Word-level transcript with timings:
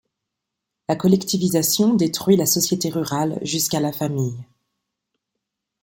La 0.89 0.95
collectivisation 0.95 1.93
détruit 1.93 2.35
la 2.35 2.47
société 2.47 2.89
rurale 2.89 3.37
jusqu'à 3.43 3.79
la 3.79 3.91
famille. 3.91 4.47